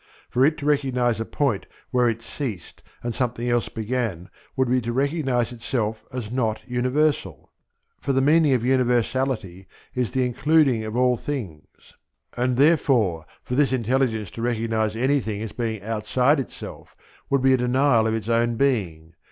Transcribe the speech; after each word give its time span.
For 0.31 0.43
it 0.43 0.57
to 0.57 0.65
recognize 0.65 1.19
a 1.19 1.25
point 1.25 1.67
where 1.91 2.09
itself 2.09 2.31
ceased 2.37 2.81
and 3.03 3.13
something 3.13 3.47
else 3.47 3.69
began 3.69 4.31
would 4.55 4.67
be 4.67 4.81
to 4.81 4.91
recognize 4.91 5.51
itself 5.51 6.03
as 6.11 6.31
not 6.31 6.63
universal; 6.67 7.51
for 7.99 8.11
the 8.11 8.19
meaning 8.19 8.53
of 8.53 8.65
universality 8.65 9.67
is 9.93 10.11
the 10.11 10.25
including 10.25 10.83
of 10.83 10.95
all 10.97 11.17
things, 11.17 11.67
and 12.35 12.57
therefore 12.57 13.27
for 13.43 13.53
this 13.53 13.71
intelligence 13.71 14.31
to 14.31 14.41
recognize 14.41 14.95
anything 14.95 15.39
as 15.43 15.51
being 15.51 15.83
outside 15.83 16.39
itself 16.39 16.95
would 17.29 17.43
be 17.43 17.53
a 17.53 17.57
denial 17.57 18.07
of 18.07 18.15
its 18.15 18.27
own 18.27 18.55
being. 18.55 19.13